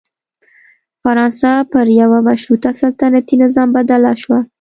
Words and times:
فرانسه 1.03 1.51
پر 1.71 1.87
یوه 2.01 2.19
مشروط 2.27 2.63
سلطنتي 2.79 3.35
نظام 3.43 3.69
بدله 3.75 4.13
شوه. 4.21 4.39